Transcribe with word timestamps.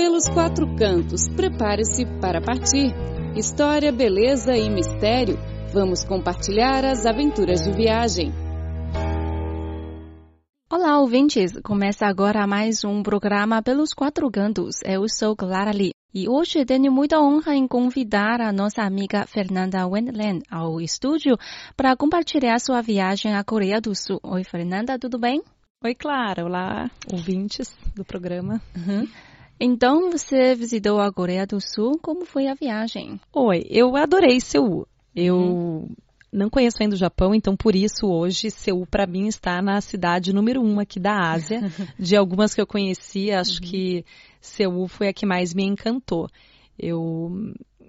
pelos 0.00 0.26
quatro 0.30 0.66
cantos. 0.76 1.28
Prepare-se 1.28 2.06
para 2.22 2.40
partir. 2.40 2.90
História, 3.36 3.92
beleza 3.92 4.56
e 4.56 4.70
mistério. 4.70 5.36
Vamos 5.74 6.04
compartilhar 6.04 6.86
as 6.86 7.04
aventuras 7.04 7.60
de 7.60 7.70
viagem. 7.70 8.32
Olá, 10.72 10.98
ouvintes! 10.98 11.52
Começa 11.62 12.06
agora 12.06 12.46
mais 12.46 12.82
um 12.82 13.02
programa 13.02 13.62
pelos 13.62 13.92
quatro 13.92 14.30
cantos. 14.30 14.76
Eu 14.86 15.06
sou 15.06 15.36
Clara 15.36 15.70
Lee. 15.70 15.90
E 16.14 16.26
hoje 16.30 16.64
tenho 16.64 16.90
muita 16.90 17.20
honra 17.20 17.54
em 17.54 17.68
convidar 17.68 18.40
a 18.40 18.50
nossa 18.50 18.80
amiga 18.80 19.26
Fernanda 19.26 19.86
Wendland 19.86 20.40
ao 20.50 20.80
estúdio 20.80 21.36
para 21.76 21.94
compartilhar 21.94 22.58
sua 22.58 22.80
viagem 22.80 23.34
à 23.34 23.44
Coreia 23.44 23.82
do 23.82 23.94
Sul. 23.94 24.18
Oi, 24.22 24.44
Fernanda, 24.44 24.98
tudo 24.98 25.18
bem? 25.18 25.42
Oi, 25.84 25.94
Clara. 25.94 26.42
Olá, 26.46 26.90
ouvintes 27.12 27.76
do 27.94 28.02
programa. 28.02 28.62
Uhum. 28.74 29.06
Então, 29.60 30.10
você 30.10 30.54
visitou 30.54 30.98
a 30.98 31.12
Coreia 31.12 31.46
do 31.46 31.60
Sul. 31.60 31.98
Como 32.00 32.24
foi 32.24 32.46
a 32.46 32.54
viagem? 32.54 33.20
Oi, 33.30 33.66
eu 33.68 33.94
adorei 33.94 34.40
Seul. 34.40 34.88
Eu 35.14 35.36
uhum. 35.36 35.88
não 36.32 36.48
conheço 36.48 36.78
ainda 36.80 36.94
o 36.94 36.98
Japão, 36.98 37.34
então 37.34 37.54
por 37.54 37.76
isso 37.76 38.06
hoje 38.06 38.50
Seul 38.50 38.86
para 38.86 39.06
mim 39.06 39.26
está 39.26 39.60
na 39.60 39.78
cidade 39.82 40.32
número 40.32 40.62
um 40.62 40.80
aqui 40.80 40.98
da 40.98 41.30
Ásia. 41.30 41.60
De 41.98 42.16
algumas 42.16 42.54
que 42.54 42.60
eu 42.62 42.66
conheci, 42.66 43.30
acho 43.30 43.62
uhum. 43.62 43.68
que 43.68 44.04
Seul 44.40 44.88
foi 44.88 45.08
a 45.08 45.12
que 45.12 45.26
mais 45.26 45.52
me 45.52 45.64
encantou. 45.64 46.26
Eu 46.78 47.30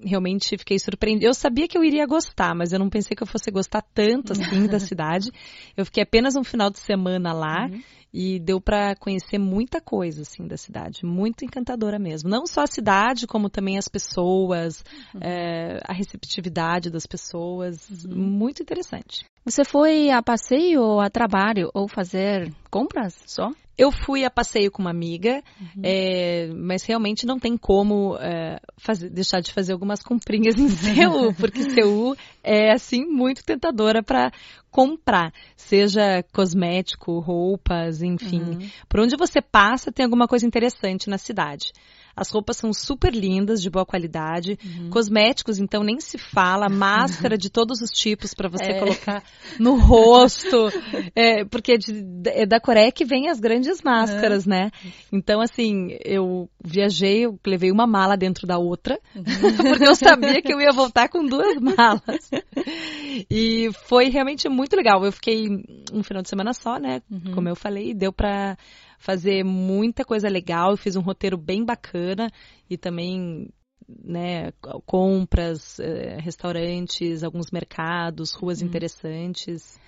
realmente 0.03 0.58
fiquei 0.58 0.77
surpreendida. 0.77 1.27
Eu 1.27 1.33
sabia 1.33 1.69
que 1.69 1.77
eu 1.77 1.85
iria 1.85 2.05
gostar, 2.05 2.53
mas 2.53 2.73
eu 2.73 2.80
não 2.80 2.89
pensei 2.89 3.16
que 3.16 3.23
eu 3.23 3.27
fosse 3.27 3.49
gostar 3.49 3.81
tanto 3.94 4.33
assim 4.33 4.67
da 4.67 4.80
cidade. 4.81 5.31
Eu 5.77 5.85
fiquei 5.85 6.03
apenas 6.03 6.35
um 6.35 6.44
final 6.44 6.69
de 6.69 6.80
semana 6.80 7.31
lá. 7.31 7.69
Uhum 7.72 7.81
e 8.13 8.39
deu 8.39 8.59
para 8.59 8.95
conhecer 8.95 9.38
muita 9.38 9.79
coisa 9.79 10.23
assim 10.23 10.45
da 10.47 10.57
cidade, 10.57 11.05
muito 11.05 11.45
encantadora 11.45 11.97
mesmo. 11.97 12.29
Não 12.29 12.45
só 12.45 12.63
a 12.63 12.67
cidade, 12.67 13.25
como 13.25 13.49
também 13.49 13.77
as 13.77 13.88
pessoas, 13.88 14.83
uhum. 15.13 15.22
é, 15.22 15.80
a 15.88 15.94
receptividade 15.94 16.89
das 16.89 17.05
pessoas, 17.05 18.05
uhum. 18.05 18.16
muito 18.16 18.61
interessante. 18.61 19.25
Você 19.45 19.63
foi 19.63 20.11
a 20.11 20.21
passeio 20.21 20.81
ou 20.81 20.99
a 20.99 21.09
trabalho 21.09 21.71
ou 21.73 21.88
fazer 21.88 22.53
compras 22.69 23.16
só? 23.25 23.49
Eu 23.77 23.91
fui 23.91 24.23
a 24.23 24.30
passeio 24.30 24.69
com 24.69 24.81
uma 24.81 24.91
amiga, 24.91 25.41
uhum. 25.59 25.81
é, 25.81 26.47
mas 26.53 26.83
realmente 26.83 27.25
não 27.25 27.39
tem 27.39 27.58
como 27.58 28.16
é, 28.17 28.59
fazer, 28.77 29.09
deixar 29.09 29.39
de 29.39 29.52
fazer 29.52 29.73
algumas 29.73 30.03
comprinhas 30.03 30.55
em 30.59 30.69
Seul, 30.69 31.33
porque 31.39 31.64
Seul 31.71 32.16
é 32.43 32.71
assim 32.71 33.05
muito 33.05 33.43
tentadora 33.43 34.03
para 34.03 34.31
comprar, 34.72 35.33
seja 35.55 36.23
cosmético, 36.33 37.19
roupas, 37.19 38.02
enfim. 38.02 38.41
Uhum. 38.41 38.69
Por 38.88 39.02
onde 39.02 39.17
você 39.17 39.41
passa 39.41 39.91
tem 39.91 40.05
alguma 40.05 40.27
coisa 40.27 40.45
interessante 40.45 41.09
na 41.09 41.17
cidade. 41.17 41.73
As 42.16 42.30
roupas 42.30 42.58
são 42.58 42.73
super 42.73 43.14
lindas, 43.14 43.62
de 43.62 43.70
boa 43.70 43.86
qualidade. 43.86 44.58
Uhum. 44.64 44.90
Cosméticos, 44.90 45.59
então, 45.59 45.84
nem 45.84 46.00
se 46.00 46.17
fala. 46.17 46.67
Máscara 46.81 47.38
de 47.38 47.50
todos 47.50 47.81
os 47.81 47.92
tipos 47.92 48.34
para 48.34 48.50
você 48.50 48.72
é. 48.72 48.80
colocar 48.80 49.23
no 49.59 49.76
rosto. 49.76 50.70
É, 51.16 51.45
porque 51.45 51.73
é, 51.73 51.78
de, 51.78 52.04
é, 52.28 52.45
da 52.45 52.59
Coreia 52.59 52.92
que 52.92 53.06
vem 53.06 53.30
as 53.30 53.39
grandes 53.39 53.82
máscaras, 53.82 54.45
uhum. 54.45 54.52
né? 54.52 54.72
Então, 55.12 55.42
assim, 55.42 55.98
eu 56.04 56.50
viajei, 56.64 57.26
eu 57.26 57.39
levei 57.45 57.72
uma 57.72 57.88
mala 57.88 58.16
dentro 58.16 58.48
da 58.48 58.58
outra, 58.58 59.00
uhum. 59.16 59.23
porque 59.58 59.88
eu 59.88 59.95
sabia 59.95 60.42
que 60.42 60.54
eu 60.54 60.59
ia 60.59 60.72
voltar 60.72 61.09
com 61.09 61.26
duas 61.26 61.58
malas. 61.59 62.30
E 63.30 63.70
foi 63.88 64.09
realmente 64.09 64.48
muito 64.50 64.76
legal. 64.76 65.04
Eu 65.04 65.12
fiquei 65.12 65.48
um 65.92 66.04
final 66.04 66.22
de 66.22 66.30
semana 66.30 66.54
só, 66.54 66.78
né? 66.78 67.02
Uhum. 67.09 67.34
Como 67.34 67.50
eu 67.50 67.56
falei, 67.56 67.94
deu 67.94 68.12
para 68.12 68.58
fazer 69.02 69.44
muita 69.44 70.05
coisa 70.05 70.30
legal. 70.30 70.71
Eu 70.71 70.77
fiz 70.77 70.95
um 70.95 71.02
roteiro 71.02 71.35
bem 71.35 71.66
bacana 71.66 72.31
e 72.69 72.77
também 72.77 73.49
né, 73.89 74.53
compras, 74.85 75.80
eh, 75.80 76.17
restaurantes, 76.21 77.23
alguns 77.23 77.49
mercados, 77.52 78.31
ruas 78.33 78.61
uhum. 78.61 78.67
interessantes. 78.67 79.80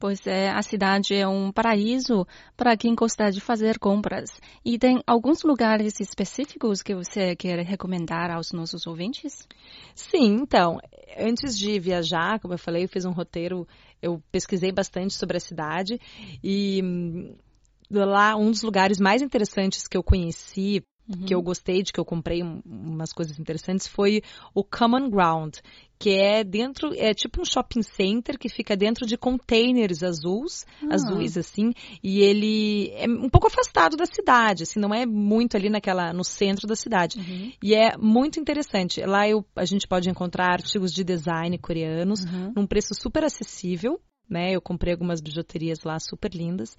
Pois 0.00 0.26
é, 0.26 0.48
a 0.48 0.62
cidade 0.62 1.14
é 1.14 1.26
um 1.26 1.52
paraíso 1.52 2.26
para 2.56 2.76
quem 2.76 2.94
gosta 2.94 3.30
de 3.30 3.40
fazer 3.40 3.78
compras. 3.78 4.40
E 4.64 4.78
tem 4.78 5.02
alguns 5.06 5.42
lugares 5.42 6.00
específicos 6.00 6.82
que 6.82 6.94
você 6.94 7.36
quer 7.36 7.58
recomendar 7.66 8.30
aos 8.30 8.52
nossos 8.52 8.86
ouvintes? 8.86 9.46
Sim, 9.94 10.38
então, 10.40 10.78
antes 11.18 11.58
de 11.58 11.78
viajar, 11.80 12.38
como 12.40 12.54
eu 12.54 12.58
falei, 12.58 12.84
eu 12.84 12.88
fiz 12.88 13.04
um 13.04 13.12
roteiro, 13.12 13.66
eu 14.00 14.22
pesquisei 14.32 14.72
bastante 14.72 15.14
sobre 15.14 15.36
a 15.36 15.40
cidade 15.40 16.00
e 16.42 16.80
hum, 16.82 17.34
lá 17.90 18.36
um 18.36 18.50
dos 18.50 18.62
lugares 18.62 18.98
mais 18.98 19.22
interessantes 19.22 19.86
que 19.86 19.96
eu 19.96 20.02
conheci 20.02 20.82
Uhum. 21.08 21.24
que 21.24 21.34
eu 21.34 21.40
gostei 21.40 21.82
de 21.82 21.90
que 21.90 21.98
eu 21.98 22.04
comprei 22.04 22.42
umas 22.42 23.14
coisas 23.14 23.38
interessantes 23.38 23.86
foi 23.86 24.20
o 24.54 24.62
Common 24.62 25.08
Ground, 25.08 25.56
que 25.98 26.10
é 26.10 26.44
dentro, 26.44 26.92
é 26.94 27.14
tipo 27.14 27.40
um 27.40 27.46
shopping 27.46 27.82
center 27.82 28.38
que 28.38 28.50
fica 28.50 28.76
dentro 28.76 29.06
de 29.06 29.16
containers 29.16 30.02
azuis, 30.02 30.66
ah. 30.82 30.94
azuis 30.94 31.38
assim, 31.38 31.72
e 32.04 32.20
ele 32.20 32.90
é 32.94 33.08
um 33.08 33.30
pouco 33.30 33.46
afastado 33.46 33.96
da 33.96 34.04
cidade, 34.04 34.64
assim, 34.64 34.78
não 34.78 34.94
é 34.94 35.06
muito 35.06 35.56
ali 35.56 35.70
naquela 35.70 36.12
no 36.12 36.22
centro 36.22 36.66
da 36.66 36.76
cidade. 36.76 37.18
Uhum. 37.18 37.52
E 37.62 37.74
é 37.74 37.96
muito 37.96 38.38
interessante. 38.38 39.00
Lá 39.00 39.26
eu, 39.26 39.42
a 39.56 39.64
gente 39.64 39.88
pode 39.88 40.10
encontrar 40.10 40.52
artigos 40.52 40.92
de 40.92 41.02
design 41.02 41.56
coreanos 41.56 42.22
uhum. 42.24 42.52
num 42.54 42.66
preço 42.66 42.94
super 42.94 43.24
acessível 43.24 43.98
né? 44.28 44.52
Eu 44.52 44.60
comprei 44.60 44.92
algumas 44.92 45.20
bijuterias 45.20 45.82
lá 45.82 45.98
super 45.98 46.34
lindas. 46.34 46.76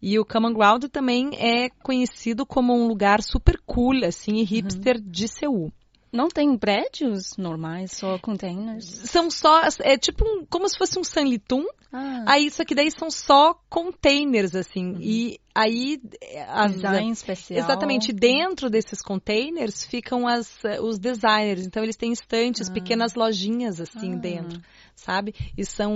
E 0.00 0.18
o 0.18 0.24
Common 0.24 0.52
Ground 0.52 0.84
também 0.84 1.30
é 1.38 1.68
conhecido 1.82 2.44
como 2.44 2.74
um 2.74 2.86
lugar 2.86 3.22
super 3.22 3.58
cool, 3.64 4.04
assim, 4.04 4.36
e 4.36 4.44
hipster 4.44 4.96
uhum. 4.96 5.10
de 5.10 5.28
Seul. 5.28 5.72
Não 6.16 6.28
tem 6.28 6.56
prédios 6.56 7.36
normais, 7.36 7.92
só 7.92 8.18
containers? 8.18 8.86
São 9.04 9.30
só, 9.30 9.60
é 9.80 9.96
tipo 9.96 10.24
um, 10.26 10.44
como 10.46 10.68
se 10.68 10.78
fosse 10.78 10.98
um 10.98 11.04
Sanlitum. 11.04 11.64
Ah. 11.92 12.24
Aí 12.26 12.46
isso 12.46 12.62
aqui 12.62 12.74
daí 12.74 12.90
são 12.90 13.10
só 13.10 13.54
containers, 13.68 14.54
assim. 14.54 14.92
Uhum. 14.92 15.00
E 15.00 15.38
aí... 15.54 16.00
As, 16.48 16.72
Design 16.72 17.12
especial. 17.12 17.60
Exatamente. 17.60 18.12
Dentro 18.12 18.68
desses 18.70 19.02
containers 19.02 19.84
ficam 19.84 20.26
as, 20.26 20.58
os 20.82 20.98
designers. 20.98 21.66
Então 21.66 21.82
eles 21.82 21.96
têm 21.96 22.12
estantes, 22.12 22.70
ah. 22.70 22.72
pequenas 22.72 23.14
lojinhas, 23.14 23.80
assim, 23.80 24.14
ah. 24.14 24.16
dentro 24.16 24.60
sabe? 24.96 25.34
E 25.56 25.64
são. 25.64 25.92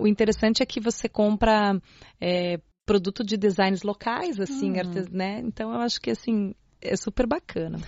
O 0.00 0.06
interessante 0.06 0.62
é 0.62 0.66
que 0.66 0.80
você 0.80 1.08
compra 1.08 1.80
é, 2.20 2.60
produto 2.84 3.24
de 3.24 3.36
designs 3.36 3.82
locais, 3.82 4.38
assim, 4.40 4.72
hum. 4.72 4.78
artes, 4.78 5.08
né? 5.08 5.40
Então 5.44 5.72
eu 5.72 5.80
acho 5.80 6.00
que 6.00 6.10
assim 6.10 6.54
é 6.82 6.96
super 6.96 7.26
bacana. 7.26 7.78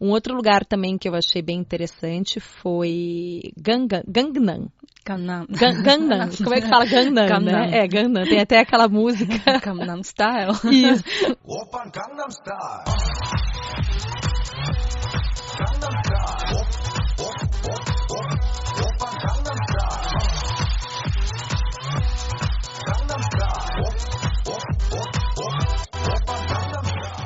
Um 0.00 0.10
outro 0.10 0.34
lugar 0.34 0.64
também 0.64 0.98
que 0.98 1.08
eu 1.08 1.14
achei 1.14 1.42
bem 1.42 1.58
interessante 1.58 2.40
foi 2.40 3.52
Gangnam. 3.56 4.02
Gangnam. 4.06 4.70
Gangnam. 5.04 5.46
Gangnam. 5.48 6.28
Como 6.42 6.54
é 6.54 6.60
que 6.60 6.68
fala 6.68 6.84
Gangnam, 6.86 7.26
Gangnam. 7.26 7.66
né? 7.66 7.78
É, 7.78 7.86
Gangnam. 7.86 8.24
Tem 8.24 8.40
até 8.40 8.58
aquela 8.58 8.88
música. 8.88 9.32
Gangnam 9.64 10.02
Style. 10.02 10.52
Isso. 10.70 11.04
Opa, 11.44 11.90
Gangnam 11.90 12.30
Style. 12.30 14.29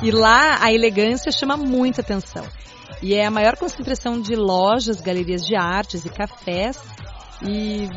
E 0.05 0.11
lá 0.11 0.63
a 0.63 0.71
elegância 0.71 1.31
chama 1.31 1.57
muita 1.57 2.01
atenção. 2.01 2.45
E 3.01 3.15
é 3.15 3.25
a 3.25 3.31
maior 3.31 3.57
concentração 3.57 4.21
de 4.21 4.35
lojas, 4.35 5.01
galerias 5.01 5.41
de 5.41 5.55
artes 5.55 6.05
e 6.05 6.09
cafés. 6.09 6.79
E, 7.41 7.89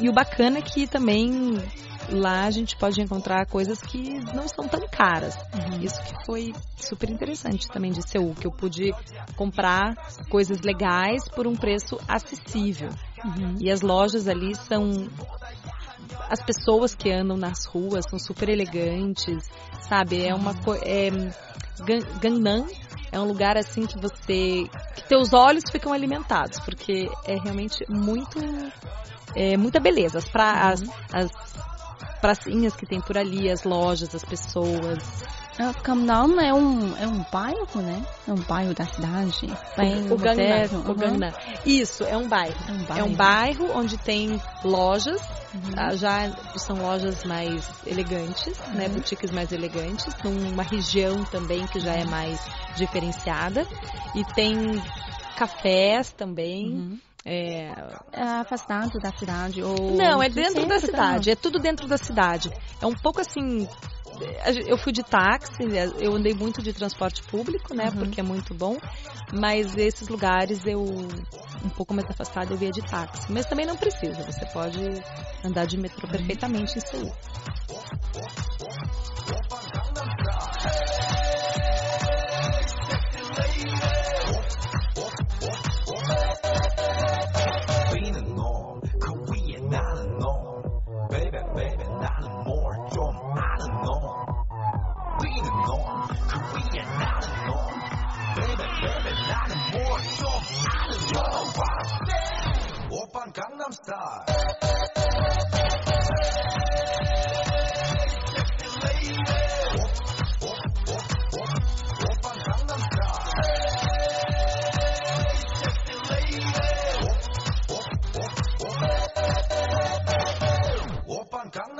e 0.00 0.08
o 0.08 0.12
bacana 0.14 0.60
é 0.60 0.62
que 0.62 0.86
também 0.86 1.62
lá 2.08 2.44
a 2.44 2.50
gente 2.50 2.74
pode 2.78 2.98
encontrar 3.02 3.44
coisas 3.44 3.78
que 3.82 4.18
não 4.34 4.48
são 4.48 4.66
tão 4.66 4.88
caras. 4.88 5.36
Uhum. 5.52 5.82
Isso 5.82 6.02
que 6.02 6.24
foi 6.24 6.54
super 6.78 7.10
interessante 7.10 7.68
também 7.68 7.92
de 7.92 8.00
Seul, 8.08 8.34
que 8.34 8.46
eu 8.46 8.50
pude 8.50 8.94
comprar 9.36 9.94
coisas 10.30 10.62
legais 10.62 11.28
por 11.28 11.46
um 11.46 11.54
preço 11.54 11.98
acessível. 12.08 12.88
Uhum. 13.22 13.56
E 13.60 13.70
as 13.70 13.82
lojas 13.82 14.28
ali 14.28 14.54
são 14.54 15.10
as 16.30 16.42
pessoas 16.42 16.94
que 16.94 17.10
andam 17.10 17.36
nas 17.36 17.64
ruas 17.64 18.04
são 18.08 18.18
super 18.18 18.48
elegantes, 18.48 19.48
sabe? 19.88 20.26
É 20.26 20.34
uma 20.34 20.54
coisa. 20.54 20.84
É, 20.84 21.10
Gangnam 22.20 22.66
é 23.14 23.20
um 23.20 23.24
lugar 23.24 23.56
assim 23.56 23.86
que 23.86 23.98
você. 23.98 24.68
que 24.96 25.08
teus 25.08 25.32
olhos 25.32 25.64
ficam 25.70 25.92
alimentados, 25.92 26.58
porque 26.60 27.08
é 27.26 27.36
realmente 27.36 27.84
muito. 27.88 28.38
É, 29.36 29.56
muita 29.56 29.78
beleza. 29.78 30.18
As, 30.18 30.28
pra, 30.28 30.68
as, 30.70 30.82
as 31.12 31.30
pracinhas 32.20 32.74
que 32.74 32.86
tem 32.86 33.00
por 33.00 33.16
ali, 33.16 33.50
as 33.50 33.62
lojas, 33.62 34.14
as 34.14 34.24
pessoas. 34.24 35.24
Gangnam 35.58 36.40
é 36.40 36.52
um, 36.52 36.96
é 36.96 37.06
um 37.06 37.24
bairro, 37.30 37.80
né? 37.82 38.02
É 38.26 38.32
um 38.32 38.42
bairro 38.42 38.74
da 38.74 38.86
cidade. 38.86 39.46
Bem 39.76 40.10
o 40.10 40.16
Gangnam. 40.16 40.46
moderno. 40.48 40.80
O 40.90 40.94
Gangnam. 40.94 41.32
Isso, 41.64 42.04
é 42.04 42.16
um 42.16 42.28
bairro. 42.28 42.56
É 42.68 42.72
um 42.72 42.84
bairro. 42.84 43.00
É 43.00 43.04
um 43.04 43.14
bairro 43.14 43.70
onde 43.78 43.96
tem 43.98 44.40
lojas, 44.64 45.20
Uhum. 45.54 45.72
ah, 45.76 45.94
já 45.94 46.28
são 46.56 46.76
lojas 46.78 47.22
mais 47.24 47.64
elegantes, 47.86 48.58
né? 48.74 48.86
Uhum. 48.88 48.94
Boutiques 48.94 49.30
mais 49.30 49.52
elegantes, 49.52 50.12
numa 50.24 50.64
região 50.64 51.24
também 51.24 51.64
que 51.66 51.78
já 51.78 51.92
é 51.92 52.04
mais 52.04 52.40
diferenciada. 52.76 53.64
E 54.14 54.24
tem 54.24 54.82
cafés 55.36 56.10
também. 56.12 56.72
Uhum. 56.74 56.98
É, 57.26 57.72
É 58.12 58.22
afastado 58.22 58.98
da 59.00 59.10
cidade 59.16 59.62
ou 59.62 59.92
Não, 59.96 60.22
é 60.22 60.28
dentro 60.28 60.66
da 60.66 60.78
cidade, 60.78 61.30
é 61.30 61.34
tudo 61.34 61.58
dentro 61.58 61.86
da 61.88 61.96
cidade. 61.96 62.50
É 62.82 62.86
um 62.86 62.92
pouco 62.94 63.20
assim. 63.20 63.66
Eu 64.66 64.76
fui 64.76 64.92
de 64.92 65.02
táxi, 65.02 65.64
eu 65.98 66.14
andei 66.14 66.34
muito 66.34 66.62
de 66.62 66.72
transporte 66.72 67.22
público, 67.24 67.74
né? 67.74 67.90
Uhum. 67.90 67.98
Porque 67.98 68.20
é 68.20 68.22
muito 68.22 68.54
bom. 68.54 68.78
Mas 69.32 69.76
esses 69.76 70.08
lugares 70.08 70.66
eu, 70.66 70.82
um 70.82 71.70
pouco 71.70 71.94
mais 71.94 72.08
afastado, 72.08 72.52
eu 72.52 72.58
via 72.58 72.70
de 72.70 72.82
táxi. 72.82 73.32
Mas 73.32 73.46
também 73.46 73.66
não 73.66 73.76
precisa, 73.76 74.22
você 74.24 74.46
pode 74.46 74.78
andar 75.44 75.66
de 75.66 75.76
metrô 75.78 76.06
perfeitamente 76.08 76.78
em 76.78 76.80
Seul. 76.80 77.12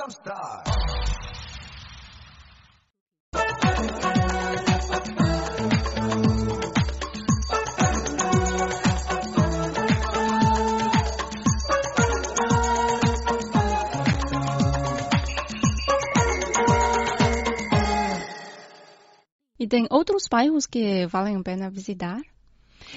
Battlestar. 0.05 0.65
E 19.59 19.67
tem 19.67 19.87
outros 19.91 20.29
bairros 20.31 20.67
que 20.67 21.07
valem 21.07 21.37
a 21.37 21.43
pena 21.43 21.71
visitar? 21.71 22.21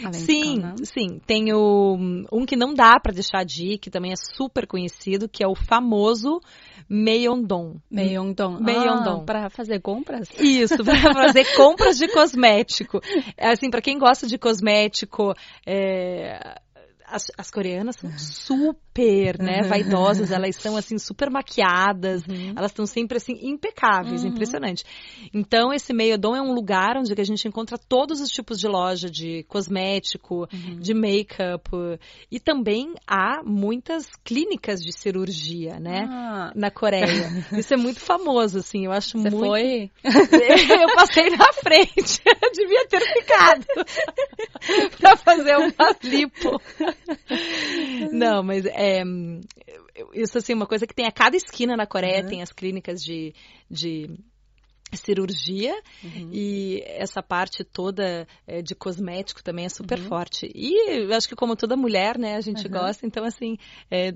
Além 0.03 0.19
Sim, 0.19 0.61
sim. 0.83 1.19
Tem 1.25 1.53
o, 1.53 1.97
um 2.31 2.45
que 2.45 2.55
não 2.55 2.73
dá 2.73 2.99
pra 2.99 3.13
deixar 3.13 3.43
de 3.43 3.73
ir, 3.73 3.77
que 3.77 3.89
também 3.89 4.11
é 4.11 4.15
super 4.15 4.67
conhecido, 4.67 5.27
que 5.29 5.43
é 5.43 5.47
o 5.47 5.55
famoso 5.55 6.39
Myeongdong. 6.89 7.79
Myeongdong. 7.91 8.61
Myeongdong. 8.61 9.21
Ah, 9.21 9.25
para 9.25 9.49
fazer 9.49 9.81
compras? 9.81 10.29
Isso, 10.39 10.83
para 10.83 11.13
fazer 11.13 11.55
compras 11.55 11.97
de 11.97 12.07
cosmético. 12.07 13.01
É 13.35 13.49
Assim, 13.49 13.69
para 13.69 13.81
quem 13.81 13.97
gosta 13.97 14.27
de 14.27 14.37
cosmético, 14.37 15.33
é, 15.65 16.59
as, 17.07 17.31
as 17.37 17.49
coreanas 17.49 17.95
são 17.95 18.11
super, 18.17 18.79
né, 19.39 19.61
vaidosas, 19.67 20.31
elas 20.31 20.55
são 20.55 20.75
assim 20.77 20.97
super 20.97 21.29
maquiadas, 21.29 22.23
elas 22.55 22.71
estão 22.71 22.85
sempre 22.85 23.17
assim 23.17 23.33
impecáveis, 23.41 24.23
Uhum. 24.23 24.29
impressionante. 24.29 24.83
Então 25.33 25.71
esse 25.73 25.93
Meiodon 25.93 26.35
é 26.35 26.41
um 26.41 26.53
lugar 26.53 26.97
onde 26.97 27.13
a 27.19 27.23
gente 27.23 27.47
encontra 27.47 27.77
todos 27.77 28.21
os 28.21 28.29
tipos 28.29 28.59
de 28.59 28.67
loja 28.67 29.09
de 29.09 29.43
cosmético, 29.47 30.47
Uhum. 30.53 30.79
de 30.79 30.93
make-up 30.93 31.69
e 32.31 32.39
também 32.39 32.93
há 33.07 33.41
muitas 33.43 34.07
clínicas 34.23 34.79
de 34.81 34.91
cirurgia, 34.91 35.79
né? 35.79 36.07
Ah, 36.09 36.51
Na 36.55 36.71
Coreia. 36.71 37.45
Isso 37.57 37.73
é 37.73 37.77
muito 37.77 37.99
famoso, 37.99 38.59
assim. 38.59 38.85
Eu 38.85 38.91
acho 38.91 39.17
você 39.17 39.29
muito. 39.29 39.45
foi? 39.47 39.91
Eu 40.81 40.95
passei 40.95 41.29
na 41.29 41.51
frente. 41.53 42.21
Eu 42.25 42.51
devia 42.51 42.87
ter 42.87 43.01
ficado 43.01 43.65
pra 44.99 45.15
fazer 45.17 45.57
uma 45.57 45.95
lipo. 46.03 46.61
Não, 48.11 48.43
mas 48.43 48.65
é, 48.65 48.86
isso 50.13 50.37
assim, 50.37 50.53
uma 50.53 50.67
coisa 50.67 50.85
que 50.87 50.93
tem 50.93 51.05
a 51.05 51.11
cada 51.11 51.35
esquina 51.35 51.75
na 51.75 51.85
Coreia, 51.87 52.21
Uhum. 52.23 52.29
tem 52.29 52.41
as 52.41 52.51
clínicas 52.51 52.99
de, 53.01 53.33
de 53.69 54.09
cirurgia 54.93 55.73
Uhum. 56.03 56.29
e 56.31 56.81
essa 56.85 57.21
parte 57.21 57.63
toda 57.63 58.27
é, 58.45 58.61
de 58.61 58.73
cosmético 58.75 59.43
também 59.43 59.65
é 59.65 59.69
super 59.69 59.97
forte. 59.99 60.49
E 60.53 61.01
eu 61.03 61.13
acho 61.13 61.27
que 61.27 61.35
como 61.35 61.55
toda 61.55 61.75
mulher, 61.75 62.17
né, 62.17 62.35
a 62.35 62.41
gente 62.41 62.65
Uhum. 62.65 62.71
gosta, 62.71 63.05
então 63.05 63.23
assim, 63.25 63.57
é 63.91 64.13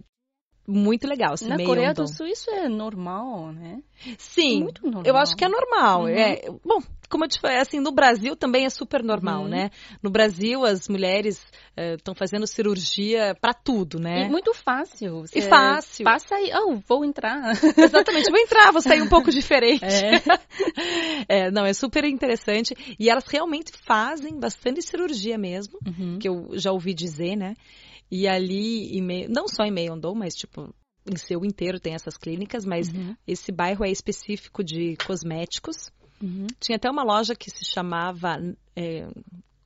muito 0.67 1.07
legal. 1.07 1.35
Na 1.43 1.57
Coreia 1.57 1.93
do. 1.93 2.07
Sul 2.07 2.27
isso 2.27 2.49
é 2.49 2.69
normal, 2.69 3.51
né? 3.51 3.81
Sim, 4.17 4.63
Muito 4.63 4.83
normal. 4.83 5.03
eu 5.05 5.15
acho 5.17 5.35
que 5.35 5.43
é 5.45 5.49
normal. 5.49 6.01
Uhum. 6.03 6.07
É, 6.09 6.41
bom, 6.65 6.79
como 7.07 7.25
eu 7.25 7.27
te 7.27 7.39
falei, 7.39 7.57
assim, 7.57 7.79
no 7.79 7.91
Brasil 7.91 8.35
também 8.35 8.65
é 8.65 8.69
super 8.69 9.03
normal, 9.03 9.43
Uhum. 9.43 9.49
né? 9.49 9.69
No 10.01 10.09
Brasil, 10.09 10.65
as 10.65 10.87
mulheres 10.87 11.45
estão 11.77 12.15
fazendo 12.15 12.47
cirurgia 12.47 13.35
pra 13.39 13.53
tudo, 13.53 13.99
né? 13.99 14.25
E 14.25 14.29
muito 14.29 14.53
fácil. 14.53 15.21
Você 15.21 15.39
E 15.39 15.41
fácil. 15.43 16.03
Passa 16.03 16.35
aí, 16.35 16.51
oh, 16.55 16.77
vou 16.87 17.05
entrar. 17.05 17.51
Exatamente, 17.77 18.31
vou 18.31 18.39
entrar, 18.39 18.71
vou 18.71 18.81
sair 18.81 19.01
um 19.01 19.09
pouco 19.09 19.29
diferente. 19.31 19.83
É. 19.85 20.21
É, 21.27 21.51
não, 21.51 21.65
é 21.65 21.73
super 21.73 22.03
interessante. 22.03 22.75
E 22.99 23.09
elas 23.09 23.25
realmente 23.27 23.71
fazem 23.85 24.39
bastante 24.39 24.81
cirurgia 24.81 25.37
mesmo, 25.37 25.77
Uhum. 25.85 26.17
que 26.19 26.27
eu 26.27 26.49
já 26.53 26.71
ouvi 26.71 26.93
dizer, 26.93 27.35
né? 27.35 27.53
E 28.11 28.27
ali, 28.27 28.97
em 28.97 29.27
não 29.29 29.47
só 29.47 29.63
em 29.63 29.71
Myeongdong, 29.71 30.19
mas 30.19 30.33
tipo, 30.35 30.73
em 31.09 31.15
Seul 31.15 31.45
inteiro 31.45 31.79
tem 31.79 31.93
essas 31.93 32.17
clínicas, 32.17 32.65
mas 32.65 32.89
Uhum. 32.89 33.15
esse 33.25 33.51
bairro 33.51 33.85
é 33.85 33.89
específico 33.89 34.63
de 34.63 34.97
cosméticos. 35.07 35.89
Uhum. 36.21 36.45
Tinha 36.59 36.75
até 36.75 36.89
uma 36.91 37.03
loja 37.03 37.33
que 37.35 37.49
se 37.49 37.63
chamava 37.73 38.37
é, 38.75 39.07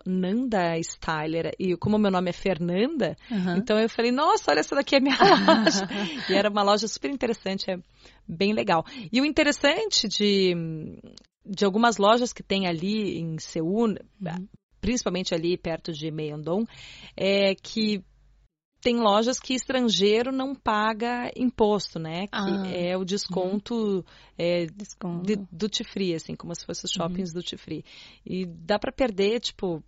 Nanda 0.06 0.78
Styler. 0.80 1.54
E 1.60 1.76
como 1.76 1.98
meu 1.98 2.12
nome 2.12 2.30
é 2.30 2.34
Fernanda, 2.34 3.16
Uhum. 3.32 3.58
então 3.58 3.80
eu 3.80 3.90
falei, 3.90 4.12
nossa, 4.12 4.52
olha 4.52 4.60
essa 4.60 4.76
daqui 4.76 4.96
é 4.96 5.00
minha 5.00 5.18
loja. 5.20 5.88
e 6.30 6.34
era 6.34 6.50
uma 6.50 6.62
loja 6.64 6.88
super 6.88 7.10
interessante, 7.10 7.70
é 7.72 7.78
bem 8.28 8.54
legal. 8.54 8.86
E 9.12 9.20
o 9.20 9.26
interessante 9.26 10.08
de, 10.08 10.54
de 11.46 11.66
algumas 11.66 11.98
lojas 11.98 12.32
que 12.32 12.44
tem 12.44 12.68
ali 12.68 13.18
em 13.20 13.38
Seul, 13.40 13.96
principalmente 14.80 15.34
ali 15.34 15.58
perto 15.58 15.92
de 15.92 16.12
Myeongdong, 16.12 16.66
é 17.18 17.56
que 17.56 18.04
tem 18.86 18.98
lojas 19.00 19.40
que 19.40 19.56
estrangeiro 19.56 20.32
não 20.32 20.54
paga 20.54 21.32
imposto, 21.36 21.98
né? 21.98 22.28
Que 22.28 22.38
Ah. 22.38 22.68
é 22.68 22.96
o 22.96 23.04
desconto 23.04 24.06
é, 24.38 24.68
Desconto. 24.68 25.24
de 25.26 25.38
duty 25.52 25.84
free, 25.84 26.14
assim, 26.14 26.36
como 26.36 26.54
se 26.54 26.64
fosse 26.64 26.86
os 26.86 26.92
shoppings 26.92 27.34
duty 27.34 27.58
free. 27.58 27.84
E 28.24 28.46
dá 28.46 28.78
para 28.78 28.92
perder, 28.92 29.40
tipo, 29.40 29.84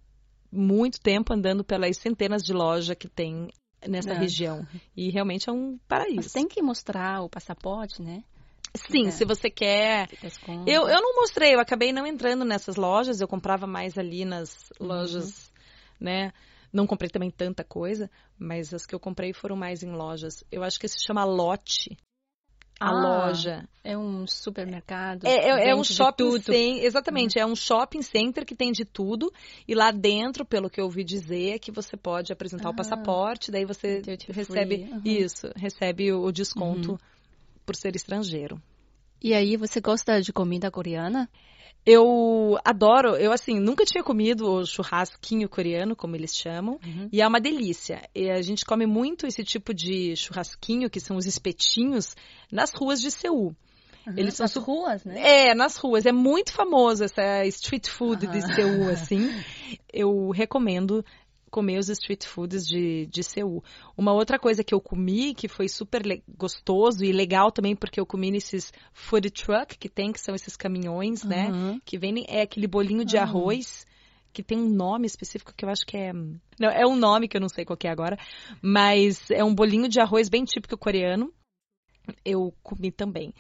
muito 0.52 1.00
tempo 1.00 1.32
andando 1.32 1.64
pelas 1.64 1.96
centenas 1.98 2.42
de 2.42 2.54
lojas 2.54 2.98
que 2.98 3.08
tem 3.08 3.50
nessa 3.88 4.14
É. 4.14 4.18
região. 4.18 4.66
E 4.96 5.12
realmente 5.12 5.48
é 5.48 5.54
um 5.54 5.78
paraíso. 5.88 6.16
Mas 6.16 6.32
tem 6.34 6.48
que 6.48 6.60
mostrar 6.64 7.22
o 7.22 7.30
passaporte, 7.30 8.02
né? 8.02 8.24
Sim, 8.90 9.10
É. 9.10 9.12
se 9.12 9.26
você 9.26 9.48
quer. 9.52 10.10
Eu, 10.66 10.90
eu 10.90 11.02
não 11.02 11.16
mostrei, 11.18 11.54
eu 11.54 11.60
acabei 11.60 11.94
não 11.94 12.08
entrando 12.08 12.44
nessas 12.44 12.76
lojas, 12.78 13.22
eu 13.22 13.28
comprava 13.28 13.68
mais 13.68 13.96
ali 13.96 14.26
nas 14.26 14.72
lojas, 14.80 15.52
né? 16.00 16.32
Não 16.72 16.86
comprei 16.86 17.10
também 17.10 17.32
tanta 17.32 17.64
coisa, 17.64 18.10
mas 18.38 18.74
as 18.74 18.86
que 18.86 18.94
eu 18.94 19.00
comprei 19.00 19.34
foram 19.34 19.56
mais 19.56 19.84
em 19.84 19.92
lojas. 19.92 20.44
Eu 20.52 20.64
acho 20.64 20.80
que 20.80 20.88
se 20.88 20.98
chama 21.06 21.24
Lote. 21.24 21.98
A 22.80 22.90
Ah, 22.90 22.92
loja. 22.92 23.68
É 23.84 23.98
um 23.98 24.28
supermercado. 24.28 25.26
É, 25.26 25.50
é- 25.50 25.70
é 25.70 25.76
um 25.76 25.84
shopping. 25.84 26.26
Uhum. 26.26 26.40
center, 26.40 26.84
exatamente, 26.86 27.40
é 27.40 27.46
um 27.46 27.56
shopping 27.56 28.04
center 28.04 28.46
que 28.46 28.56
tem 28.56 28.72
de 28.72 28.86
tudo 28.86 29.34
e 29.68 29.74
lá 29.74 29.90
dentro, 29.90 30.46
pelo 30.46 30.70
que 30.70 30.80
eu 30.80 30.86
ouvi 30.86 31.04
dizer, 31.04 31.56
é 31.56 31.60
que 31.60 31.72
você 31.72 31.98
pode 31.98 32.32
apresentar 32.32 32.68
Ah. 32.70 32.72
o 32.72 32.76
passaporte, 32.76 33.50
daí 33.50 33.66
você 33.66 34.00
Duty 34.02 34.32
recebe 34.32 34.88
uhum. 34.92 35.02
isso, 35.04 35.48
recebe 35.56 36.12
o, 36.14 36.22
o 36.22 36.32
desconto 36.32 37.00
por 37.66 37.76
ser 37.76 37.96
estrangeiro. 37.96 38.62
E 39.22 39.34
aí, 39.34 39.58
você 39.58 39.80
gosta 39.82 40.22
de 40.22 40.32
comida 40.32 40.70
coreana? 40.72 41.30
Eu 41.86 42.58
adoro, 42.66 43.16
eu 43.16 43.32
assim, 43.32 43.60
nunca 43.60 43.86
tinha 43.86 44.04
comido 44.04 44.46
o 44.46 44.66
churrasquinho 44.66 45.48
coreano, 45.48 45.96
como 45.96 46.16
eles 46.18 46.36
chamam, 46.36 46.78
Uhum. 46.86 47.08
e 47.14 47.22
é 47.22 47.28
uma 47.28 47.40
delícia. 47.40 48.02
E 48.14 48.30
a 48.30 48.42
gente 48.42 48.66
come 48.66 48.86
muito 48.86 49.26
esse 49.26 49.42
tipo 49.44 49.74
de 49.74 50.14
churrasquinho, 50.18 50.90
que 50.90 51.00
são 51.00 51.16
os 51.16 51.26
espetinhos, 51.26 52.14
nas 52.52 52.74
ruas 52.74 53.00
de 53.00 53.10
Seul. 53.10 53.56
Eles 54.16 54.36
são 54.36 54.44
Nas 54.46 54.52
su- 54.52 54.60
ruas, 54.62 55.04
né? 55.06 55.50
É, 55.50 55.56
nas 55.56 55.78
ruas. 55.78 56.06
É 56.06 56.12
muito 56.14 56.52
famoso 56.54 57.04
essa 57.04 57.46
street 57.46 57.90
food 57.90 58.28
de 58.28 58.38
Aham. 58.40 58.54
Seul, 58.54 58.90
assim. 58.90 59.28
Eu 59.92 60.30
recomendo 60.30 61.04
comer 61.50 61.78
os 61.80 61.90
street 61.90 62.26
foods 62.26 62.66
de, 62.68 63.06
de 63.08 63.24
Seul. 63.24 63.64
Uma 63.98 64.14
outra 64.14 64.38
coisa 64.38 64.64
que 64.64 64.74
eu 64.74 64.82
comi, 64.82 65.34
que 65.34 65.48
foi 65.48 65.68
super 65.68 66.02
gostoso 66.38 67.04
e 67.04 67.12
legal 67.12 67.52
também, 67.52 67.76
porque 67.76 68.00
eu 68.00 68.06
comi 68.06 68.32
nesses 68.32 68.72
food 68.94 69.30
truck 69.32 69.78
que 69.78 69.90
tem, 69.90 70.12
que 70.12 70.20
são 70.20 70.36
esses 70.36 70.56
caminhões, 70.56 71.24
né? 71.24 71.48
Aham. 71.50 71.82
Que 71.86 71.98
vendem, 71.98 72.26
é 72.28 72.42
aquele 72.42 72.68
bolinho 72.68 73.06
de 73.06 73.18
Ah. 73.18 73.24
arroz, 73.24 73.86
que 74.34 74.44
tem 74.44 74.58
um 74.58 74.70
nome 74.70 75.08
específico 75.08 75.54
que 75.56 75.66
eu 75.66 75.70
acho 75.70 75.86
que 75.86 75.98
é... 75.98 76.14
Não, 76.14 76.70
é 76.70 76.86
um 76.86 76.96
nome 76.96 77.28
que 77.28 77.36
eu 77.38 77.42
não 77.42 77.50
sei 77.50 77.66
qual 77.66 77.78
que 77.78 77.88
é 77.88 77.92
agora, 77.92 78.18
mas 78.62 79.32
é 79.32 79.44
um 79.44 79.54
bolinho 79.56 79.88
de 79.90 80.00
arroz 80.00 80.30
bem 80.30 80.44
típico 80.44 80.78
coreano. 80.78 81.34
Eu 82.24 82.54
comi 82.64 82.92
também. 82.92 83.34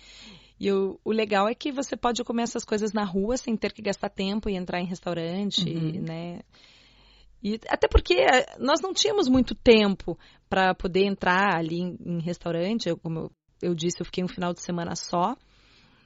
E 0.59 0.65
eu- 0.67 0.99
o 1.05 1.11
legal 1.11 1.47
é 1.47 1.53
que 1.53 1.71
você 1.71 1.95
pode 1.95 2.23
comer 2.23 2.41
essas 2.43 2.65
coisas 2.65 2.91
na 2.91 3.03
rua 3.03 3.37
sem 3.37 3.55
ter 3.55 3.71
que 3.71 3.81
gastar 3.81 4.09
tempo 4.09 4.49
e 4.49 4.55
entrar 4.55 4.81
em 4.81 4.85
restaurante, 4.87 5.69
Uhum. 5.69 6.01
né? 6.01 6.39
E 7.43 7.59
até 7.69 7.87
porque 7.87 8.15
eh, 8.15 8.45
nós 8.59 8.81
não 8.81 8.93
tínhamos 8.93 9.27
muito 9.27 9.53
tempo 9.55 10.17
para 10.49 10.73
poder 10.73 11.05
entrar 11.05 11.55
ali 11.57 11.79
em, 11.81 11.97
em 12.05 12.19
restaurante. 12.19 12.89
Eu, 12.89 12.97
como 12.97 13.19
eu, 13.19 13.31
eu 13.61 13.75
disse, 13.75 14.01
eu 14.01 14.05
fiquei 14.05 14.23
um 14.23 14.27
final 14.27 14.53
de 14.53 14.61
semana 14.61 14.95
só. 14.95 15.35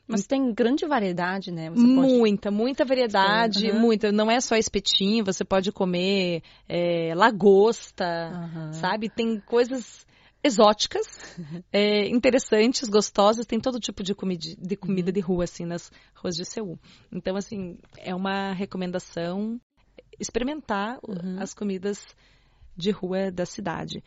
Mas 0.08 0.28
tem 0.28 0.54
grande 0.54 0.86
variedade, 0.86 1.52
né? 1.52 1.70
Você 1.70 1.88
pode... 1.96 2.14
Muita, 2.14 2.52
muita 2.52 2.84
variedade, 2.84 3.60
Sim, 3.60 3.72
aham. 3.72 3.80
muita. 3.80 4.12
Não 4.12 4.30
é 4.30 4.42
só 4.42 4.56
espetinho, 4.58 5.24
você 5.24 5.46
pode 5.46 5.72
comer 5.72 6.44
eh, 6.68 7.14
lagosta, 7.16 8.06
Aham. 8.06 8.74
sabe? 8.74 9.10
Tem 9.10 9.40
coisas 9.40 10.06
exóticas, 10.44 11.06
é, 11.72 12.08
interessantes, 12.12 12.90
gostosas. 12.90 13.46
Tem 13.46 13.60
todo 13.60 13.80
tipo 13.80 14.04
de, 14.04 14.14
comidi- 14.14 14.58
de 14.58 14.76
comida 14.76 15.12
de 15.14 15.22
rua, 15.22 15.46
assim, 15.46 15.66
nas 15.66 15.90
ruas 16.14 16.36
de 16.36 16.44
Seul. 16.44 16.78
Então, 17.10 17.38
assim, 17.38 17.78
é 17.98 18.14
uma 18.14 18.52
recomendação 18.52 19.62
experimentar 20.22 21.00
Uhum. 21.08 21.38
as 21.40 21.54
comidas 21.54 22.06
de 22.78 22.92
rua 22.92 23.32
da 23.32 23.46
cidade. 23.46 24.04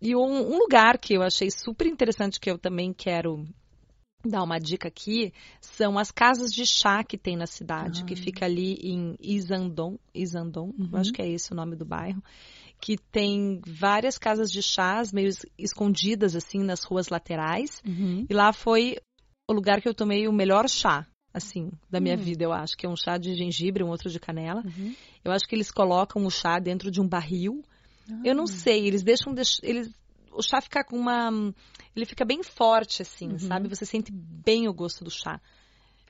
E 0.00 0.14
um, 0.16 0.52
um 0.54 0.58
lugar 0.58 0.98
que 0.98 1.14
eu 1.14 1.22
achei 1.22 1.48
super 1.50 1.86
interessante, 1.86 2.40
que 2.40 2.50
eu 2.50 2.58
também 2.58 2.92
quero 2.92 3.46
dar 4.24 4.42
uma 4.42 4.58
dica 4.58 4.88
aqui, 4.88 5.32
são 5.60 5.98
as 5.98 6.10
casas 6.12 6.52
de 6.52 6.64
chá 6.66 7.02
que 7.02 7.16
tem 7.18 7.36
na 7.36 7.46
cidade, 7.46 8.02
Ah. 8.02 8.04
que 8.04 8.14
fica 8.14 8.44
ali 8.44 8.74
em 8.82 9.16
Isandon, 9.20 9.98
Isandon, 10.14 10.72
eu 10.92 10.98
acho 10.98 11.12
que 11.12 11.20
é 11.22 11.28
esse 11.28 11.52
o 11.52 11.56
nome 11.56 11.74
do 11.76 11.84
bairro, 11.84 12.22
que 12.80 12.96
tem 13.10 13.60
várias 13.66 14.18
casas 14.18 14.50
de 14.50 14.62
chás 14.62 15.12
meio 15.12 15.28
es- 15.28 15.46
escondidas 15.58 16.36
assim 16.36 16.58
nas 16.58 16.84
ruas 16.84 17.08
laterais. 17.08 17.80
Uhum. 17.86 18.26
E 18.28 18.34
lá 18.34 18.52
foi 18.52 18.96
o 19.50 19.52
lugar 19.52 19.80
que 19.80 19.88
eu 19.88 19.94
tomei 19.94 20.26
o 20.28 20.32
melhor 20.32 20.68
chá, 20.68 21.06
assim, 21.32 21.70
da 21.90 22.00
minha 22.00 22.14
Hum. 22.14 22.20
vida, 22.20 22.44
eu 22.44 22.52
acho, 22.52 22.76
que 22.76 22.86
é 22.86 22.88
um 22.88 22.96
chá 22.96 23.16
de 23.16 23.34
gengibre, 23.34 23.82
um 23.82 23.88
outro 23.88 24.10
de 24.10 24.20
canela. 24.20 24.62
Uhum. 24.64 24.94
Eu 25.24 25.32
acho 25.32 25.46
que 25.46 25.54
eles 25.54 25.70
colocam 25.70 26.24
o 26.24 26.30
chá 26.30 26.58
dentro 26.58 26.90
de 26.90 27.00
um 27.00 27.08
barril. 27.08 27.62
Eu 28.24 28.32
Ah. 28.32 28.34
não 28.34 28.46
sei, 28.46 28.86
eles 28.86 29.02
deixam 29.02 29.32
deix- 29.32 29.58
eles 29.62 29.90
o 30.34 30.42
chá 30.42 30.60
fica 30.60 30.82
com 30.82 30.96
uma 30.96 31.30
ele 31.94 32.06
fica 32.06 32.24
bem 32.24 32.42
forte 32.42 33.02
assim, 33.02 33.32
Uhum. 33.32 33.38
sabe? 33.38 33.68
Você 33.68 33.84
sente 33.84 34.10
bem 34.12 34.66
o 34.68 34.72
gosto 34.72 35.04
do 35.04 35.10
chá. 35.10 35.40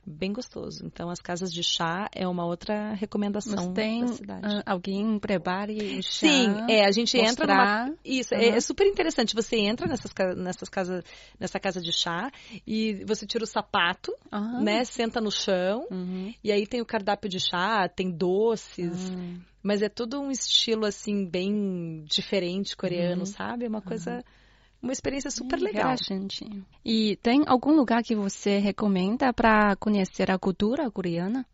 Bem 0.04 0.32
gostoso. 0.32 0.84
Então 0.84 1.08
as 1.08 1.20
casas 1.20 1.52
de 1.52 1.62
chá 1.62 2.08
é 2.12 2.26
uma 2.26 2.44
outra 2.44 2.92
recomendação 2.94 3.54
Mas 3.54 3.68
tem 3.68 4.00
da 4.00 4.06
cidade. 4.08 4.46
ah, 4.46 4.62
alguém 4.72 5.18
prepare 5.20 5.96
o 5.98 6.02
chá, 6.02 6.26
Sim, 6.26 6.56
é, 6.68 6.84
a 6.84 6.90
gente 6.90 7.16
entra 7.16 7.46
numa 7.46 7.60
mostrar. 7.62 7.92
isso, 8.04 8.34
é, 8.34 8.48
Aham. 8.48 8.56
é 8.56 8.60
super 8.60 8.86
interessante. 8.86 9.32
Você 9.34 9.56
entra 9.58 9.86
nessas, 9.86 10.10
nessas 10.36 10.68
casas, 10.68 11.04
nessa 11.38 11.60
casa 11.60 11.80
de 11.80 11.92
chá 11.92 12.32
e 12.66 13.04
você 13.04 13.24
tira 13.26 13.44
o 13.44 13.46
sapato, 13.46 14.12
Ah. 14.32 14.60
né? 14.60 14.84
Senta 14.84 15.20
no 15.20 15.30
chão 15.30 15.86
Uhum. 15.88 16.34
e 16.42 16.50
aí 16.50 16.66
tem 16.66 16.80
o 16.80 16.86
cardápio 16.86 17.30
de 17.30 17.38
chá, 17.38 17.88
tem 17.88 18.10
doces, 18.10 19.08
Ah. 19.12 19.38
mas 19.62 19.82
é 19.82 19.88
tudo 19.88 20.20
um 20.20 20.32
estilo 20.32 20.84
assim 20.84 21.24
bem 21.24 22.02
diferente 22.08 22.76
coreano, 22.76 23.20
Uhum. 23.20 23.26
sabe? 23.26 23.66
É 23.66 23.68
uma 23.68 23.80
coisa, 23.82 24.24
uma 24.82 24.92
experiência 24.92 25.30
super 25.30 25.58
Hum, 25.58 25.64
legal. 25.64 25.84
Relaxante. 25.84 26.44
E 26.84 27.16
tem 27.22 27.44
algum 27.46 27.72
lugar 27.72 28.02
que 28.02 28.16
você 28.16 28.58
recomenda 28.58 29.32
para 29.32 29.76
conhecer 29.76 30.30
a 30.30 30.38
cultura 30.38 30.90
coreana? 30.90 31.46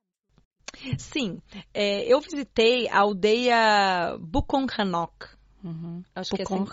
Sim, 0.99 1.41
é, 1.75 2.05
eu 2.13 2.21
visitei 2.21 2.89
a 2.89 3.01
aldeia 3.01 4.17
Bukonhanok. 4.21 5.39
Uhum. 5.63 6.05
Acho 6.15 6.37
que 6.37 6.43
é 6.43 6.45
assim. 6.45 6.65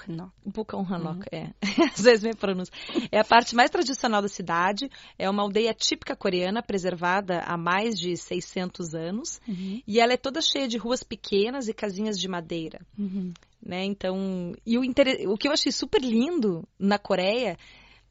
Bukonhanok, 0.45 1.25
é. 1.31 1.51
Às 1.93 2.01
vezes 2.01 2.23
me 2.23 2.35
pronúncia. 2.35 2.73
É 3.11 3.19
a 3.19 3.23
parte 3.23 3.55
mais 3.55 3.71
tradicional 3.71 4.21
da 4.21 4.27
cidade. 4.27 4.89
É 5.17 5.29
uma 5.29 5.41
aldeia 5.41 5.73
típica 5.73 6.15
coreana, 6.15 6.61
preservada 6.61 7.39
há 7.39 7.57
mais 7.57 7.95
de 7.95 8.15
600 8.15 8.93
anos. 8.93 9.41
Uhum. 9.47 9.81
E 9.87 9.99
ela 9.99 10.13
é 10.13 10.17
toda 10.17 10.39
cheia 10.39 10.67
de 10.67 10.77
ruas 10.77 11.03
pequenas 11.03 11.67
e 11.67 11.73
casinhas 11.73 12.17
de 12.19 12.27
madeira. 12.27 12.79
Uhum. 12.97 13.33
Né? 13.65 13.83
Então, 13.83 14.53
e 14.65 14.77
o, 14.77 14.83
inter... 14.83 15.27
o 15.27 15.35
que 15.35 15.47
eu 15.47 15.51
achei 15.51 15.71
super 15.71 16.01
lindo 16.01 16.67
na 16.77 16.99
Coreia, 16.99 17.57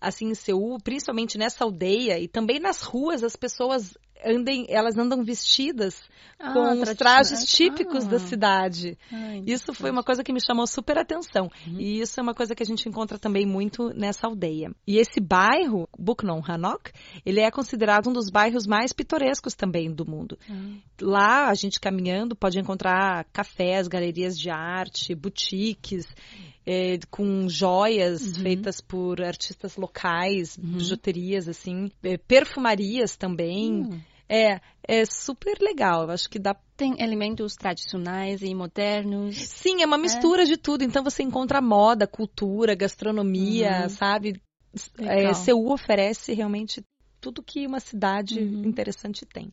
assim, 0.01 0.27
em 0.27 0.35
Seul, 0.35 0.79
principalmente 0.83 1.39
nessa 1.39 1.65
aldeia 1.65 2.19
e 2.19 2.27
também 2.27 2.59
nas 2.59 2.83
ruas, 2.83 3.23
as 3.23 3.37
pessoas 3.37 3.97
andem, 4.25 4.67
elas 4.69 4.97
andam 4.97 5.23
vestidas 5.25 6.01
Ah, 6.39 6.53
com 6.53 6.83
os 6.83 6.95
trajes 6.95 7.45
típicos 7.45 8.05
Ah. 8.05 8.09
da 8.09 8.19
cidade. 8.19 8.99
Ah, 9.13 9.37
Isso 9.47 9.73
foi 9.73 9.91
uma 9.91 10.03
coisa 10.03 10.23
que 10.25 10.33
me 10.33 10.41
chamou 10.45 10.67
super 10.67 10.99
atenção. 10.99 11.49
Uhum. 11.67 11.81
E 11.81 12.01
isso 12.01 12.19
é 12.19 12.23
uma 12.23 12.35
coisa 12.35 12.55
que 12.55 12.63
a 12.63 12.67
gente 12.67 12.89
encontra 12.89 13.19
também 13.19 13.47
muito 13.47 13.91
nessa 13.95 14.27
aldeia. 14.27 14.71
E 14.87 14.99
esse 14.99 15.21
bairro, 15.21 15.89
Buknon 15.99 16.43
Hanok, 16.47 16.91
ele 17.25 17.41
é 17.41 17.51
considerado 17.51 18.09
um 18.11 18.13
dos 18.13 18.31
bairros 18.31 18.67
mais 18.67 18.93
pitorescos 18.93 19.55
também 19.55 19.93
do 19.93 20.05
mundo. 20.05 20.37
Ah. 20.51 20.55
Lá, 21.01 21.49
a 21.49 21.55
gente 21.55 21.79
caminhando, 21.79 22.35
pode 22.35 22.59
encontrar 22.59 23.25
cafés, 23.33 23.87
galerias 23.87 24.37
de 24.39 24.51
arte, 24.51 25.15
boutiques, 25.15 26.05
eh, 26.67 26.99
com 27.11 27.49
joias 27.49 28.23
Uhum. 28.39 28.43
feitas 28.43 28.81
por 28.81 29.23
artistas 29.23 29.77
locais, 29.77 30.57
Uhum. 30.59 30.79
bijuterias, 30.79 31.49
assim, 31.49 31.91
eh, 32.03 32.17
perfumarias 32.19 33.17
também. 33.17 33.83
Hum. 33.85 34.01
É, 34.29 34.61
é 34.87 35.05
super 35.05 35.59
legal. 35.61 36.05
Eu 36.05 36.11
acho 36.11 36.29
que 36.29 36.39
dá. 36.39 36.55
Tem 36.77 37.01
elementos 37.01 37.55
tradicionais 37.55 38.43
e 38.43 38.53
modernos. 38.55 39.37
Sim, 39.37 39.83
é 39.83 39.87
uma 39.87 39.97
mistura 39.99 40.45
de 40.45 40.57
tudo. 40.57 40.83
Então 40.83 41.05
você 41.05 41.23
encontra 41.23 41.61
moda, 41.61 42.07
cultura, 42.07 42.75
gastronomia, 42.75 43.83
Uhum. 43.83 43.89
sabe? 43.91 44.43
Legal. 44.99 45.31
É, 45.31 45.35
Seul 45.35 45.71
oferece 45.71 46.33
realmente 46.35 46.85
tudo 47.21 47.43
que 47.43 47.67
uma 47.67 47.79
cidade 47.81 48.41
Uhum. 48.41 48.63
interessante 48.65 49.25
tem. 49.25 49.53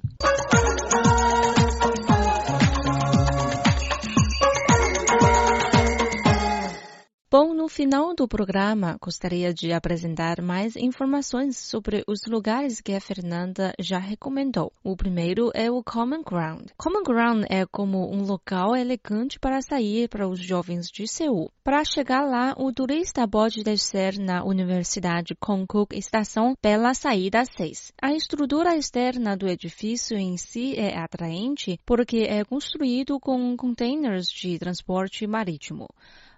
Bom, 7.34 7.54
no 7.54 7.70
final 7.70 8.14
do 8.14 8.28
programa, 8.28 8.98
gostaria 9.02 9.54
de 9.54 9.72
apresentar 9.72 10.42
mais 10.42 10.76
informações 10.76 11.56
sobre 11.56 12.04
os 12.06 12.26
lugares 12.28 12.82
que 12.82 12.92
a 12.94 13.00
Fernanda 13.00 13.72
já 13.80 13.98
recomendou. 14.00 14.70
O 14.84 14.98
primeiro 14.98 15.50
é 15.54 15.72
o 15.72 15.82
Common 15.82 16.24
Ground. 16.24 16.68
Common 16.76 17.04
Ground 17.04 17.46
é 17.50 17.66
como 17.66 18.14
um 18.14 18.26
local 18.26 18.76
elegante 18.76 19.40
para 19.40 19.62
sair 19.62 20.10
para 20.10 20.28
os 20.28 20.42
jovens 20.42 20.92
de 20.92 21.08
Seul. 21.08 21.50
Para 21.64 21.86
chegar 21.86 22.26
lá, 22.26 22.54
o 22.58 22.70
turista 22.74 23.26
pode 23.26 23.64
descer 23.64 24.20
na 24.20 24.44
Universidade 24.44 25.34
Konkuk 25.40 25.98
Estação 25.98 26.54
pela 26.62 26.94
saída 26.94 27.46
6. 27.46 27.94
A 28.02 28.12
estrutura 28.12 28.76
externa 28.76 29.38
do 29.38 29.48
edifício 29.48 30.18
em 30.18 30.36
si 30.36 30.76
é 30.78 30.98
atraente 30.98 31.80
porque 31.86 32.26
é 32.28 32.44
construído 32.44 33.22
com 33.22 33.56
containers 33.56 34.28
de 34.30 34.60
transporte 34.60 35.26
marítimo. 35.26 35.88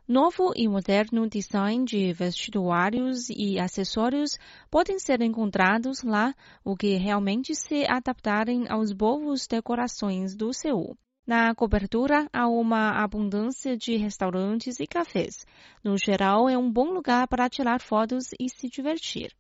Novo 0.06 0.52
e 0.54 0.68
moderno 0.68 1.30
design 1.30 1.86
de 1.86 2.12
vestuários 2.12 3.30
e 3.30 3.58
acessórios 3.58 4.38
podem 4.70 5.00
ser 5.00 5.22
encontrados 5.22 6.04
lá, 6.04 6.36
o 6.62 6.76
que 6.76 6.96
realmente 6.96 7.56
se 7.56 7.86
adaptarem 7.88 8.68
aos 8.68 8.94
povos 8.94 9.48
decorações 9.48 10.36
do 10.36 10.52
Seul. 10.52 10.98
Na 11.26 11.56
cobertura 11.56 12.28
há 12.34 12.50
uma 12.50 13.02
abundância 13.02 13.78
de 13.78 13.96
restaurantes 13.96 14.78
e 14.82 14.86
cafés. 14.86 15.46
No 15.82 15.98
geral, 15.98 16.50
é 16.50 16.58
um 16.58 16.70
bom 16.70 16.92
lugar 16.92 17.26
para 17.30 17.50
tirar 17.50 17.80
fotos 17.80 18.26
e 18.38 18.50
se 18.50 18.68
divertir. 18.68 19.34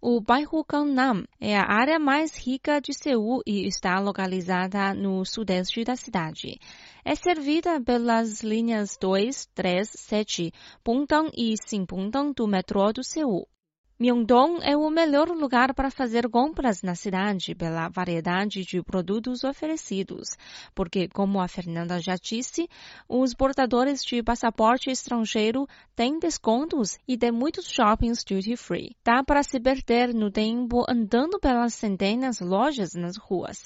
O 0.00 0.20
bairro 0.20 0.64
Gangnam 0.64 1.24
é 1.40 1.58
a 1.58 1.64
área 1.64 1.98
mais 1.98 2.36
rica 2.36 2.80
de 2.80 2.94
Seul 2.94 3.42
e 3.44 3.66
está 3.66 3.98
localizada 3.98 4.94
no 4.94 5.24
sudeste 5.24 5.82
da 5.82 5.96
cidade. 5.96 6.60
É 7.04 7.16
servida 7.16 7.80
pelas 7.80 8.40
linhas 8.40 8.96
2, 8.96 9.46
3, 9.46 9.88
7, 9.88 10.52
Pungdong 10.84 11.32
e 11.36 11.56
Sinpungdong 11.56 12.32
do 12.32 12.46
metrô 12.46 12.92
do 12.92 13.02
Seul. 13.02 13.48
Myeongdong 14.00 14.60
é 14.62 14.76
o 14.76 14.88
melhor 14.90 15.28
lugar 15.28 15.74
para 15.74 15.90
fazer 15.90 16.28
compras 16.28 16.82
na 16.82 16.94
cidade 16.94 17.52
pela 17.52 17.88
variedade 17.88 18.64
de 18.64 18.80
produtos 18.80 19.42
oferecidos, 19.42 20.36
porque, 20.72 21.08
como 21.08 21.40
a 21.40 21.48
Fernanda 21.48 21.98
já 22.00 22.14
disse, 22.14 22.68
os 23.08 23.34
portadores 23.34 24.04
de 24.04 24.22
passaporte 24.22 24.88
estrangeiro 24.88 25.66
têm 25.96 26.16
descontos 26.20 26.96
e 27.08 27.18
tem 27.18 27.32
muitos 27.32 27.68
shoppings 27.68 28.22
duty 28.22 28.56
free. 28.56 28.94
Dá 29.04 29.24
para 29.24 29.42
se 29.42 29.58
perder 29.58 30.14
no 30.14 30.30
tempo 30.30 30.84
andando 30.88 31.40
pelas 31.40 31.74
centenas 31.74 32.38
lojas 32.38 32.94
nas 32.94 33.16
ruas. 33.16 33.64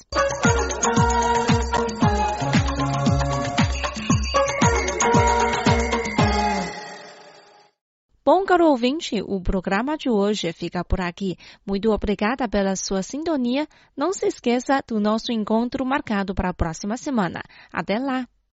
Bom, 8.24 8.44
caro 8.44 8.68
ouvinte, 8.68 9.20
o 9.20 9.40
programa 9.40 9.96
de 9.96 10.08
hoje 10.08 10.52
fica 10.52 10.84
por 10.84 11.00
aqui. 11.00 11.36
Muito 11.66 11.90
obrigada 11.90 12.48
pela 12.48 12.76
sua 12.76 13.02
sintonia. 13.02 13.66
Não 13.96 14.12
se 14.12 14.26
esqueça 14.26 14.80
do 14.86 15.00
nosso 15.00 15.32
encontro 15.32 15.84
marcado 15.84 16.32
para 16.32 16.50
a 16.50 16.54
próxima 16.54 16.96
semana. 16.96 17.42
Até 17.72 17.98
lá! 17.98 18.28